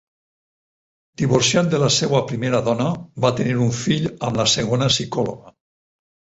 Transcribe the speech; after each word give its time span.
Divorciat 1.21 1.69
de 1.73 1.81
la 1.83 1.91
seva 1.97 2.23
primera 2.33 2.63
dona, 2.69 2.89
va 3.27 3.33
tenir 3.43 3.55
un 3.69 3.79
fill 3.83 4.11
amb 4.17 4.43
la 4.43 4.51
segona, 4.57 4.93
psicòloga. 4.97 5.57